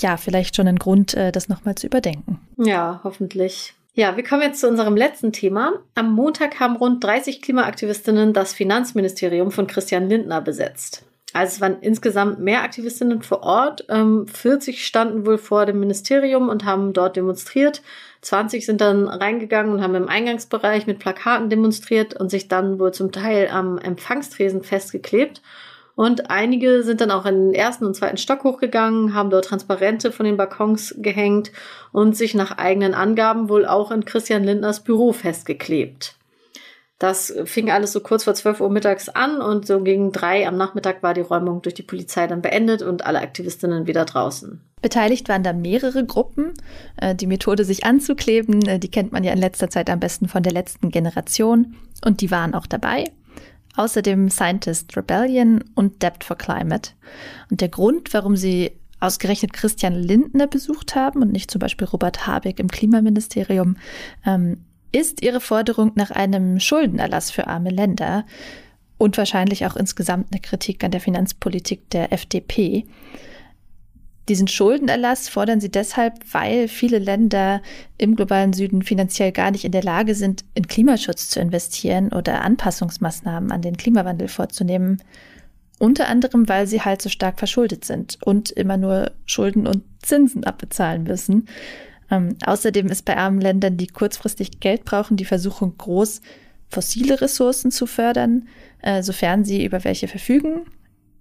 ja 0.00 0.16
vielleicht 0.16 0.56
schon 0.56 0.68
ein 0.68 0.78
Grund, 0.78 1.14
äh, 1.14 1.32
das 1.32 1.48
nochmal 1.48 1.74
zu 1.74 1.86
überdenken. 1.86 2.40
Ja, 2.56 3.00
hoffentlich. 3.02 3.74
Ja, 3.94 4.16
wir 4.16 4.24
kommen 4.24 4.42
jetzt 4.42 4.60
zu 4.60 4.68
unserem 4.68 4.94
letzten 4.94 5.32
Thema. 5.32 5.72
Am 5.94 6.12
Montag 6.12 6.60
haben 6.60 6.76
rund 6.76 7.02
30 7.02 7.40
Klimaaktivistinnen 7.40 8.34
das 8.34 8.52
Finanzministerium 8.52 9.50
von 9.50 9.66
Christian 9.66 10.08
Lindner 10.08 10.42
besetzt. 10.42 11.06
Also 11.32 11.56
es 11.56 11.60
waren 11.60 11.80
insgesamt 11.80 12.38
mehr 12.38 12.62
Aktivistinnen 12.62 13.22
vor 13.22 13.42
Ort. 13.42 13.84
Ähm, 13.88 14.26
40 14.26 14.86
standen 14.86 15.26
wohl 15.26 15.38
vor 15.38 15.66
dem 15.66 15.80
Ministerium 15.80 16.48
und 16.48 16.64
haben 16.64 16.92
dort 16.92 17.16
demonstriert. 17.16 17.82
20 18.22 18.64
sind 18.64 18.80
dann 18.80 19.06
reingegangen 19.08 19.72
und 19.74 19.82
haben 19.82 19.94
im 19.94 20.08
Eingangsbereich 20.08 20.86
mit 20.86 20.98
Plakaten 20.98 21.50
demonstriert 21.50 22.18
und 22.18 22.30
sich 22.30 22.48
dann 22.48 22.78
wohl 22.78 22.92
zum 22.92 23.12
Teil 23.12 23.48
am 23.48 23.78
Empfangstresen 23.78 24.62
festgeklebt. 24.62 25.42
Und 25.94 26.30
einige 26.30 26.82
sind 26.82 27.00
dann 27.00 27.10
auch 27.10 27.24
in 27.24 27.46
den 27.46 27.54
ersten 27.54 27.86
und 27.86 27.94
zweiten 27.94 28.18
Stock 28.18 28.44
hochgegangen, 28.44 29.14
haben 29.14 29.30
dort 29.30 29.46
Transparente 29.46 30.12
von 30.12 30.26
den 30.26 30.36
Balkons 30.36 30.94
gehängt 30.98 31.52
und 31.90 32.14
sich 32.14 32.34
nach 32.34 32.58
eigenen 32.58 32.94
Angaben 32.94 33.48
wohl 33.48 33.66
auch 33.66 33.90
in 33.90 34.04
Christian 34.04 34.44
Lindners 34.44 34.84
Büro 34.84 35.12
festgeklebt. 35.12 36.15
Das 36.98 37.34
fing 37.44 37.70
alles 37.70 37.92
so 37.92 38.00
kurz 38.00 38.24
vor 38.24 38.34
12 38.34 38.60
Uhr 38.60 38.70
mittags 38.70 39.10
an 39.10 39.42
und 39.42 39.66
so 39.66 39.82
gegen 39.82 40.12
drei 40.12 40.48
am 40.48 40.56
Nachmittag 40.56 41.02
war 41.02 41.12
die 41.12 41.20
Räumung 41.20 41.60
durch 41.60 41.74
die 41.74 41.82
Polizei 41.82 42.26
dann 42.26 42.40
beendet 42.40 42.80
und 42.80 43.04
alle 43.04 43.20
Aktivistinnen 43.20 43.86
wieder 43.86 44.06
draußen. 44.06 44.62
Beteiligt 44.80 45.28
waren 45.28 45.42
da 45.42 45.52
mehrere 45.52 46.06
Gruppen. 46.06 46.54
Äh, 46.96 47.14
die 47.14 47.26
Methode, 47.26 47.64
sich 47.64 47.84
anzukleben, 47.84 48.66
äh, 48.66 48.78
die 48.78 48.90
kennt 48.90 49.12
man 49.12 49.24
ja 49.24 49.32
in 49.32 49.38
letzter 49.38 49.68
Zeit 49.68 49.90
am 49.90 50.00
besten 50.00 50.28
von 50.28 50.42
der 50.42 50.52
letzten 50.52 50.90
Generation 50.90 51.76
und 52.02 52.22
die 52.22 52.30
waren 52.30 52.54
auch 52.54 52.66
dabei. 52.66 53.04
Außerdem 53.76 54.30
Scientist 54.30 54.96
Rebellion 54.96 55.64
und 55.74 56.02
Debt 56.02 56.24
for 56.24 56.36
Climate. 56.36 56.92
Und 57.50 57.60
der 57.60 57.68
Grund, 57.68 58.14
warum 58.14 58.36
sie 58.36 58.72
ausgerechnet 59.00 59.52
Christian 59.52 59.92
Lindner 59.92 60.46
besucht 60.46 60.94
haben 60.94 61.20
und 61.20 61.30
nicht 61.30 61.50
zum 61.50 61.58
Beispiel 61.58 61.86
Robert 61.86 62.26
Habeck 62.26 62.58
im 62.58 62.68
Klimaministerium, 62.68 63.76
ähm, 64.24 64.64
ist 64.92 65.22
ihre 65.22 65.40
Forderung 65.40 65.92
nach 65.94 66.10
einem 66.10 66.60
Schuldenerlass 66.60 67.30
für 67.30 67.46
arme 67.46 67.70
Länder 67.70 68.24
und 68.98 69.18
wahrscheinlich 69.18 69.66
auch 69.66 69.76
insgesamt 69.76 70.32
eine 70.32 70.40
Kritik 70.40 70.82
an 70.84 70.90
der 70.90 71.00
Finanzpolitik 71.00 71.90
der 71.90 72.12
FDP. 72.12 72.86
Diesen 74.28 74.48
Schuldenerlass 74.48 75.28
fordern 75.28 75.60
sie 75.60 75.70
deshalb, 75.70 76.14
weil 76.32 76.66
viele 76.66 76.98
Länder 76.98 77.62
im 77.96 78.16
globalen 78.16 78.52
Süden 78.52 78.82
finanziell 78.82 79.30
gar 79.30 79.52
nicht 79.52 79.64
in 79.64 79.70
der 79.70 79.84
Lage 79.84 80.16
sind, 80.16 80.44
in 80.54 80.66
Klimaschutz 80.66 81.28
zu 81.28 81.38
investieren 81.38 82.12
oder 82.12 82.42
Anpassungsmaßnahmen 82.42 83.52
an 83.52 83.62
den 83.62 83.76
Klimawandel 83.76 84.26
vorzunehmen. 84.26 85.00
Unter 85.78 86.08
anderem, 86.08 86.48
weil 86.48 86.66
sie 86.66 86.80
halt 86.80 87.02
so 87.02 87.08
stark 87.08 87.38
verschuldet 87.38 87.84
sind 87.84 88.18
und 88.24 88.50
immer 88.50 88.78
nur 88.78 89.12
Schulden 89.26 89.66
und 89.66 89.84
Zinsen 90.02 90.42
abbezahlen 90.42 91.04
müssen. 91.04 91.46
Ähm, 92.10 92.36
außerdem 92.44 92.86
ist 92.88 93.04
bei 93.04 93.16
armen 93.16 93.40
Ländern, 93.40 93.76
die 93.76 93.88
kurzfristig 93.88 94.60
Geld 94.60 94.84
brauchen, 94.84 95.16
die 95.16 95.24
Versuchung 95.24 95.76
groß, 95.76 96.20
fossile 96.68 97.20
Ressourcen 97.20 97.70
zu 97.70 97.86
fördern, 97.86 98.48
äh, 98.82 99.02
sofern 99.02 99.44
sie 99.44 99.64
über 99.64 99.84
welche 99.84 100.08
verfügen, 100.08 100.66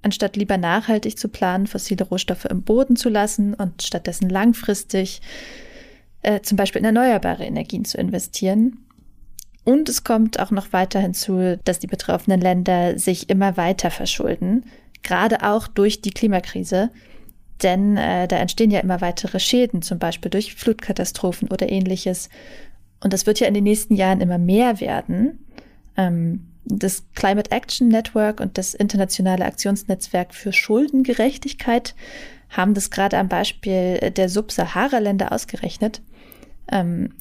anstatt 0.01 0.35
lieber 0.35 0.57
nachhaltig 0.57 1.17
zu 1.17 1.29
planen, 1.29 1.67
fossile 1.67 2.05
Rohstoffe 2.05 2.45
im 2.45 2.63
Boden 2.63 2.95
zu 2.95 3.09
lassen 3.09 3.53
und 3.53 3.81
stattdessen 3.81 4.29
langfristig 4.29 5.21
äh, 6.21 6.41
zum 6.41 6.57
Beispiel 6.57 6.79
in 6.79 6.85
erneuerbare 6.85 7.45
Energien 7.45 7.85
zu 7.85 7.97
investieren. 7.97 8.85
Und 9.63 9.89
es 9.89 10.03
kommt 10.03 10.39
auch 10.39 10.51
noch 10.51 10.73
weiter 10.73 10.99
hinzu, 10.99 11.57
dass 11.63 11.79
die 11.79 11.87
betroffenen 11.87 12.39
Länder 12.39 12.99
sich 12.99 13.29
immer 13.29 13.57
weiter 13.57 13.89
verschulden, 13.89 14.65
gerade 15.01 15.43
auch 15.43 15.67
durch 15.67 16.01
die 16.01 16.11
Klimakrise. 16.11 16.91
Denn 17.63 17.97
äh, 17.97 18.27
da 18.27 18.37
entstehen 18.37 18.71
ja 18.71 18.79
immer 18.79 19.01
weitere 19.01 19.39
Schäden, 19.39 19.81
zum 19.81 19.99
Beispiel 19.99 20.29
durch 20.29 20.55
Flutkatastrophen 20.55 21.49
oder 21.49 21.69
ähnliches. 21.69 22.29
Und 23.03 23.13
das 23.13 23.25
wird 23.25 23.39
ja 23.39 23.47
in 23.47 23.53
den 23.53 23.63
nächsten 23.63 23.95
Jahren 23.95 24.21
immer 24.21 24.37
mehr 24.37 24.81
werden. 24.81 25.45
Ähm, 25.95 26.47
das 26.65 27.03
Climate 27.13 27.51
Action 27.51 27.87
Network 27.87 28.39
und 28.39 28.57
das 28.57 28.73
Internationale 28.73 29.45
Aktionsnetzwerk 29.45 30.33
für 30.33 30.51
Schuldengerechtigkeit 30.51 31.95
haben 32.49 32.73
das 32.73 32.89
gerade 32.89 33.17
am 33.17 33.29
Beispiel 33.29 34.11
der 34.11 34.29
Subsahara-Länder 34.29 35.31
ausgerechnet. 35.31 36.01
Ähm, 36.71 37.11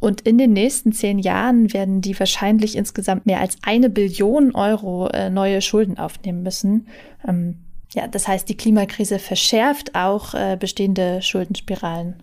und 0.00 0.20
in 0.20 0.36
den 0.36 0.52
nächsten 0.52 0.92
zehn 0.92 1.18
Jahren 1.18 1.72
werden 1.72 2.02
die 2.02 2.18
wahrscheinlich 2.18 2.76
insgesamt 2.76 3.24
mehr 3.24 3.40
als 3.40 3.56
eine 3.62 3.88
Billion 3.88 4.54
Euro 4.54 5.08
äh, 5.08 5.30
neue 5.30 5.62
Schulden 5.62 5.96
aufnehmen 5.96 6.42
müssen. 6.42 6.88
Ähm, 7.26 7.63
ja, 7.94 8.08
das 8.08 8.26
heißt, 8.26 8.48
die 8.48 8.56
Klimakrise 8.56 9.18
verschärft 9.18 9.94
auch 9.94 10.34
äh, 10.34 10.56
bestehende 10.58 11.22
Schuldenspiralen 11.22 12.22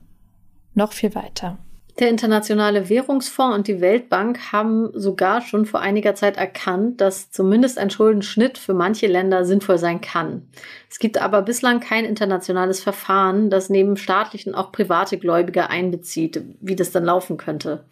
noch 0.74 0.94
viel 0.94 1.16
weiter. 1.16 1.58
Der 2.00 2.10
Internationale 2.10 2.90
Währungsfonds 2.90 3.56
und 3.56 3.68
die 3.68 3.82
Weltbank 3.82 4.51
haben 4.51 4.90
sogar 4.94 5.42
schon 5.42 5.66
vor 5.66 5.82
einiger 5.82 6.16
Zeit 6.16 6.38
erkannt, 6.38 7.01
dass 7.01 7.32
zumindest 7.32 7.78
ein 7.78 7.90
Schuldenschnitt 7.90 8.58
für 8.58 8.74
manche 8.74 9.08
Länder 9.08 9.46
sinnvoll 9.46 9.78
sein 9.78 10.00
kann. 10.00 10.48
Es 10.90 11.00
gibt 11.00 11.22
aber 11.22 11.42
bislang 11.42 11.80
kein 11.80 12.06
internationales 12.06 12.82
Verfahren, 12.82 13.50
das 13.50 13.70
neben 13.70 13.98
staatlichen 13.98 14.56
auch 14.56 14.72
private 14.72 15.18
Gläubiger 15.18 15.70
einbezieht, 15.70 16.42
wie 16.62 16.75
das 16.75 16.92
dann 16.92 17.04
laufen 17.04 17.38
könnte. 17.38 17.84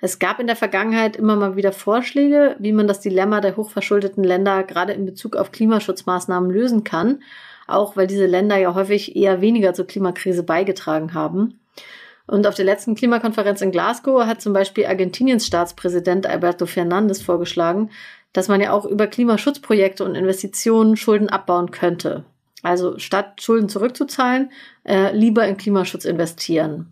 Es 0.00 0.20
gab 0.20 0.38
in 0.38 0.46
der 0.46 0.54
Vergangenheit 0.54 1.16
immer 1.16 1.34
mal 1.34 1.56
wieder 1.56 1.72
Vorschläge, 1.72 2.54
wie 2.60 2.72
man 2.72 2.86
das 2.86 3.00
Dilemma 3.00 3.40
der 3.40 3.56
hochverschuldeten 3.56 4.22
Länder 4.22 4.62
gerade 4.62 4.92
in 4.92 5.04
Bezug 5.04 5.34
auf 5.34 5.50
Klimaschutzmaßnahmen 5.50 6.50
lösen 6.50 6.84
kann, 6.84 7.22
auch 7.66 7.96
weil 7.96 8.06
diese 8.06 8.26
Länder 8.26 8.56
ja 8.56 8.74
häufig 8.74 9.16
eher 9.16 9.40
weniger 9.40 9.74
zur 9.74 9.86
Klimakrise 9.86 10.44
beigetragen 10.44 11.14
haben. 11.14 11.58
Und 12.28 12.46
auf 12.46 12.54
der 12.54 12.64
letzten 12.64 12.94
Klimakonferenz 12.94 13.60
in 13.60 13.72
Glasgow 13.72 14.24
hat 14.24 14.40
zum 14.40 14.52
Beispiel 14.52 14.86
Argentiniens 14.86 15.46
Staatspräsident 15.46 16.26
Alberto 16.26 16.66
Fernandez 16.66 17.22
vorgeschlagen, 17.22 17.90
dass 18.32 18.48
man 18.48 18.60
ja 18.60 18.72
auch 18.72 18.84
über 18.84 19.06
Klimaschutzprojekte 19.06 20.04
und 20.04 20.14
Investitionen 20.14 20.96
Schulden 20.96 21.28
abbauen 21.28 21.70
könnte. 21.70 22.24
Also 22.62 22.98
statt 22.98 23.40
Schulden 23.42 23.68
zurückzuzahlen, 23.68 24.50
äh, 24.84 25.16
lieber 25.16 25.46
in 25.46 25.56
Klimaschutz 25.56 26.04
investieren. 26.04 26.86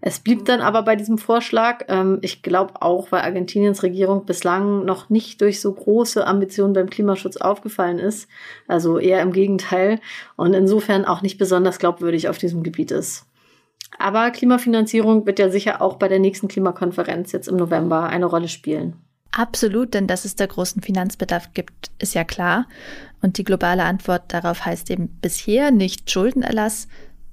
Es 0.00 0.20
blieb 0.20 0.44
dann 0.44 0.60
aber 0.60 0.82
bei 0.82 0.94
diesem 0.94 1.18
Vorschlag. 1.18 1.84
Ähm, 1.88 2.18
ich 2.22 2.42
glaube 2.42 2.82
auch, 2.82 3.10
weil 3.10 3.22
Argentiniens 3.22 3.82
Regierung 3.82 4.26
bislang 4.26 4.84
noch 4.84 5.10
nicht 5.10 5.40
durch 5.40 5.60
so 5.60 5.72
große 5.72 6.26
Ambitionen 6.26 6.72
beim 6.72 6.88
Klimaschutz 6.88 7.36
aufgefallen 7.36 7.98
ist. 7.98 8.28
Also 8.68 8.98
eher 8.98 9.22
im 9.22 9.32
Gegenteil. 9.32 10.00
Und 10.36 10.54
insofern 10.54 11.04
auch 11.04 11.22
nicht 11.22 11.38
besonders 11.38 11.78
glaubwürdig 11.78 12.28
auf 12.28 12.38
diesem 12.38 12.62
Gebiet 12.62 12.90
ist. 12.90 13.26
Aber 13.98 14.30
Klimafinanzierung 14.30 15.26
wird 15.26 15.38
ja 15.38 15.50
sicher 15.50 15.82
auch 15.82 15.96
bei 15.96 16.08
der 16.08 16.20
nächsten 16.20 16.46
Klimakonferenz 16.46 17.32
jetzt 17.32 17.48
im 17.48 17.56
November 17.56 18.04
eine 18.04 18.26
Rolle 18.26 18.48
spielen. 18.48 18.94
Absolut, 19.32 19.94
denn 19.94 20.06
dass 20.06 20.24
es 20.24 20.36
da 20.36 20.46
großen 20.46 20.82
Finanzbedarf 20.82 21.52
gibt, 21.52 21.90
ist 21.98 22.14
ja 22.14 22.24
klar. 22.24 22.66
Und 23.20 23.38
die 23.38 23.44
globale 23.44 23.84
Antwort 23.84 24.22
darauf 24.28 24.64
heißt 24.64 24.90
eben 24.90 25.08
bisher 25.20 25.70
nicht 25.70 26.10
Schuldenerlass, 26.10 26.88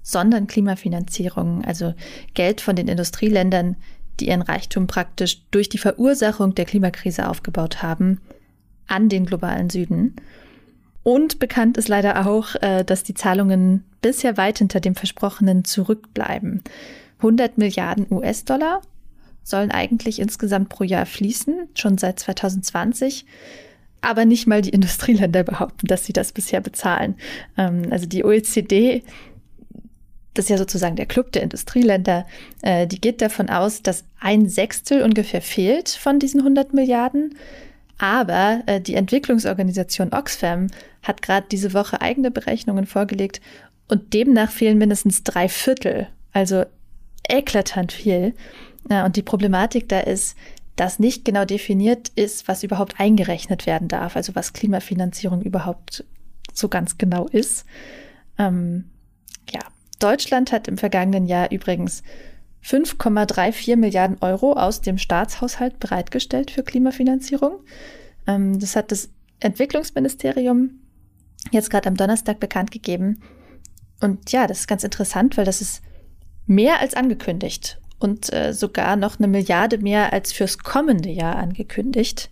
sondern 0.05 0.45
Klimafinanzierung, 0.45 1.65
also 1.65 1.95
Geld 2.35 2.61
von 2.61 2.75
den 2.75 2.87
Industrieländern, 2.87 3.75
die 4.19 4.27
ihren 4.27 4.43
Reichtum 4.43 4.85
praktisch 4.85 5.41
durch 5.49 5.67
die 5.67 5.79
Verursachung 5.79 6.53
der 6.53 6.65
Klimakrise 6.65 7.27
aufgebaut 7.27 7.81
haben, 7.81 8.21
an 8.87 9.09
den 9.09 9.25
globalen 9.25 9.71
Süden. 9.71 10.15
Und 11.01 11.39
bekannt 11.39 11.77
ist 11.77 11.87
leider 11.87 12.27
auch, 12.27 12.53
äh, 12.61 12.83
dass 12.83 13.03
die 13.03 13.15
Zahlungen 13.15 13.83
bisher 14.01 14.37
weit 14.37 14.59
hinter 14.59 14.79
dem 14.79 14.93
Versprochenen 14.93 15.65
zurückbleiben. 15.65 16.63
100 17.17 17.57
Milliarden 17.57 18.05
US-Dollar 18.11 18.81
sollen 19.43 19.71
eigentlich 19.71 20.19
insgesamt 20.19 20.69
pro 20.69 20.83
Jahr 20.83 21.07
fließen, 21.07 21.69
schon 21.73 21.97
seit 21.97 22.19
2020. 22.19 23.25
Aber 24.01 24.25
nicht 24.25 24.45
mal 24.45 24.61
die 24.61 24.69
Industrieländer 24.69 25.41
behaupten, 25.51 25.87
dass 25.87 26.05
sie 26.05 26.13
das 26.13 26.31
bisher 26.31 26.61
bezahlen. 26.61 27.15
Ähm, 27.57 27.87
also 27.89 28.05
die 28.05 28.23
OECD, 28.23 29.03
das 30.35 30.45
ist 30.45 30.49
ja 30.49 30.57
sozusagen 30.57 30.95
der 30.95 31.05
Club 31.05 31.31
der 31.31 31.43
Industrieländer, 31.43 32.25
äh, 32.61 32.85
die 32.85 33.01
geht 33.01 33.21
davon 33.21 33.49
aus, 33.49 33.81
dass 33.81 34.03
ein 34.19 34.47
Sechstel 34.47 35.01
ungefähr 35.01 35.41
fehlt 35.41 35.89
von 35.89 36.19
diesen 36.19 36.41
100 36.41 36.73
Milliarden. 36.73 37.35
Aber 37.97 38.61
äh, 38.65 38.81
die 38.81 38.95
Entwicklungsorganisation 38.95 40.13
Oxfam 40.13 40.67
hat 41.01 41.21
gerade 41.21 41.47
diese 41.49 41.73
Woche 41.73 42.01
eigene 42.01 42.29
Berechnungen 42.29 42.85
vorgelegt 42.85 43.39
und 43.87 44.13
demnach 44.13 44.51
fehlen 44.51 44.77
mindestens 44.77 45.23
drei 45.23 45.47
Viertel, 45.47 46.07
also 46.33 46.65
eklatant 47.27 47.93
viel. 47.93 48.33
Ja, 48.89 49.05
und 49.05 49.15
die 49.15 49.23
Problematik 49.23 49.87
da 49.89 50.01
ist, 50.01 50.35
dass 50.75 50.99
nicht 50.99 51.23
genau 51.23 51.45
definiert 51.45 52.09
ist, 52.15 52.47
was 52.49 52.63
überhaupt 52.63 52.99
eingerechnet 52.99 53.65
werden 53.65 53.87
darf, 53.87 54.17
also 54.17 54.35
was 54.35 54.51
Klimafinanzierung 54.51 55.41
überhaupt 55.41 56.03
so 56.53 56.67
ganz 56.67 56.97
genau 56.97 57.27
ist. 57.27 57.65
Ähm, 58.37 58.85
Deutschland 60.05 60.51
hat 60.51 60.67
im 60.67 60.77
vergangenen 60.77 61.25
Jahr 61.25 61.51
übrigens 61.51 62.03
5,34 62.63 63.75
Milliarden 63.75 64.17
Euro 64.21 64.53
aus 64.53 64.81
dem 64.81 64.99
Staatshaushalt 64.99 65.79
bereitgestellt 65.79 66.51
für 66.51 66.61
Klimafinanzierung. 66.61 67.61
Ähm, 68.27 68.59
das 68.59 68.75
hat 68.75 68.91
das 68.91 69.09
Entwicklungsministerium 69.39 70.79
jetzt 71.51 71.71
gerade 71.71 71.89
am 71.89 71.97
Donnerstag 71.97 72.39
bekannt 72.39 72.69
gegeben. 72.69 73.21
Und 73.99 74.31
ja, 74.31 74.45
das 74.45 74.59
ist 74.59 74.67
ganz 74.67 74.83
interessant, 74.83 75.37
weil 75.37 75.45
das 75.45 75.59
ist 75.59 75.81
mehr 76.45 76.79
als 76.81 76.93
angekündigt 76.93 77.79
und 77.97 78.31
äh, 78.31 78.53
sogar 78.53 78.97
noch 78.97 79.17
eine 79.17 79.27
Milliarde 79.27 79.79
mehr 79.79 80.13
als 80.13 80.33
fürs 80.33 80.59
kommende 80.59 81.09
Jahr 81.09 81.37
angekündigt. 81.37 82.29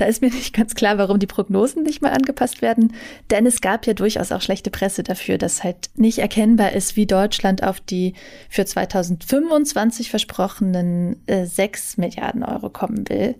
Da 0.00 0.06
ist 0.06 0.22
mir 0.22 0.30
nicht 0.30 0.54
ganz 0.54 0.74
klar, 0.74 0.96
warum 0.96 1.18
die 1.18 1.26
Prognosen 1.26 1.82
nicht 1.82 2.00
mal 2.00 2.12
angepasst 2.12 2.62
werden, 2.62 2.94
denn 3.28 3.44
es 3.44 3.60
gab 3.60 3.86
ja 3.86 3.92
durchaus 3.92 4.32
auch 4.32 4.40
schlechte 4.40 4.70
Presse 4.70 5.02
dafür, 5.02 5.36
dass 5.36 5.62
halt 5.62 5.90
nicht 5.94 6.20
erkennbar 6.20 6.72
ist, 6.72 6.96
wie 6.96 7.04
Deutschland 7.04 7.62
auf 7.62 7.80
die 7.80 8.14
für 8.48 8.64
2025 8.64 10.08
versprochenen 10.08 11.20
äh, 11.26 11.44
6 11.44 11.98
Milliarden 11.98 12.42
Euro 12.42 12.70
kommen 12.70 13.10
will. 13.10 13.34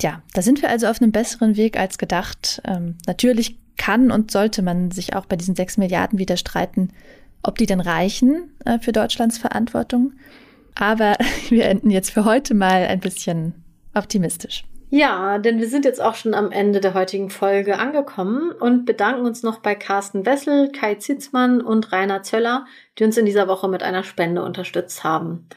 Ja, 0.00 0.20
da 0.32 0.42
sind 0.42 0.62
wir 0.62 0.68
also 0.68 0.88
auf 0.88 1.00
einem 1.00 1.12
besseren 1.12 1.56
Weg 1.56 1.78
als 1.78 1.98
gedacht. 1.98 2.60
Ähm, 2.66 2.96
natürlich 3.06 3.60
kann 3.76 4.10
und 4.10 4.32
sollte 4.32 4.62
man 4.62 4.90
sich 4.90 5.14
auch 5.14 5.26
bei 5.26 5.36
diesen 5.36 5.54
6 5.54 5.76
Milliarden 5.76 6.18
wieder 6.18 6.36
streiten, 6.36 6.88
ob 7.44 7.56
die 7.56 7.66
denn 7.66 7.80
reichen 7.80 8.50
äh, 8.64 8.80
für 8.80 8.90
Deutschlands 8.90 9.38
Verantwortung. 9.38 10.14
Aber 10.74 11.16
wir 11.50 11.66
enden 11.66 11.90
jetzt 11.90 12.10
für 12.10 12.24
heute 12.24 12.54
mal 12.54 12.84
ein 12.86 12.98
bisschen 12.98 13.54
optimistisch. 13.94 14.64
Ja, 14.96 15.38
denn 15.38 15.58
wir 15.58 15.66
sind 15.66 15.84
jetzt 15.84 16.00
auch 16.00 16.14
schon 16.14 16.34
am 16.34 16.52
Ende 16.52 16.78
der 16.78 16.94
heutigen 16.94 17.28
Folge 17.28 17.80
angekommen 17.80 18.52
und 18.52 18.84
bedanken 18.84 19.26
uns 19.26 19.42
noch 19.42 19.58
bei 19.58 19.74
Carsten 19.74 20.24
Wessel, 20.24 20.70
Kai 20.70 20.94
Zitzmann 20.94 21.60
und 21.60 21.90
Rainer 21.90 22.22
Zöller, 22.22 22.64
die 22.96 23.02
uns 23.02 23.16
in 23.16 23.26
dieser 23.26 23.48
Woche 23.48 23.66
mit 23.66 23.82
einer 23.82 24.04
Spende 24.04 24.44
unterstützt 24.44 25.02
haben. 25.02 25.48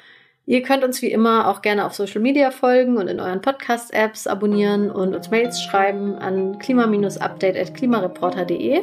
Ihr 0.48 0.64
könnt 0.64 0.84
uns 0.84 1.04
wie 1.04 1.12
immer 1.12 1.50
auch 1.50 1.62
gerne 1.62 1.86
auf 1.86 1.94
Social 1.94 2.20
Media 2.20 2.50
folgen 2.50 2.98
und 2.98 3.10
in 3.10 3.20
euren 3.20 3.42
Podcast-Apps 3.42 4.26
abonnieren 4.26 4.90
und 4.90 5.14
uns 5.14 5.30
Mails 5.30 5.62
schreiben 5.62 6.16
an 6.16 6.58
klima-update.klimareporter.de. 6.58 8.82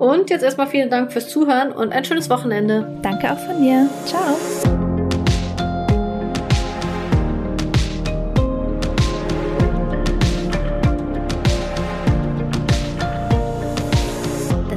Und 0.00 0.30
jetzt 0.30 0.42
erstmal 0.42 0.66
vielen 0.66 0.90
Dank 0.90 1.12
fürs 1.12 1.28
Zuhören 1.28 1.70
und 1.70 1.92
ein 1.92 2.04
schönes 2.04 2.28
Wochenende. 2.30 2.98
Danke 3.02 3.32
auch 3.32 3.38
von 3.38 3.60
mir. 3.60 3.88
Ciao. 4.06 4.36